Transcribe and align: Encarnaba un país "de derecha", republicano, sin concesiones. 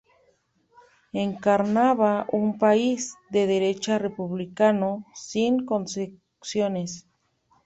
Encarnaba 1.13 2.25
un 2.31 2.57
país 2.57 3.13
"de 3.29 3.45
derecha", 3.45 3.99
republicano, 3.99 5.05
sin 5.13 5.63
concesiones. 5.63 7.05